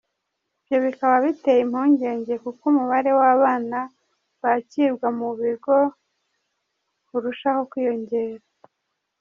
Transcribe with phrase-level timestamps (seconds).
[0.59, 3.79] Ibyo bikaba biteye impungenge kuko umubare w’abana
[4.41, 5.77] bakirwa mu bigo
[7.15, 8.45] urushaho kwiyongera.